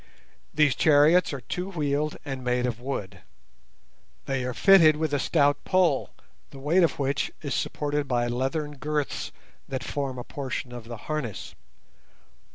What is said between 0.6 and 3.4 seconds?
chariots are two wheeled, and made of wood.